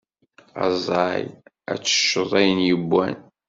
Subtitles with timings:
[0.65, 1.23] Aẓay,
[1.71, 3.15] ad tteččeḍ ayen yewwan!